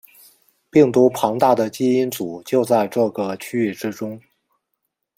[0.71, 4.19] 病毒庞大的基因组就在这个区域之中。